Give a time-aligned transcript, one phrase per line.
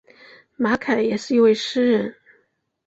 [0.55, 2.15] 马凯也是一位诗人。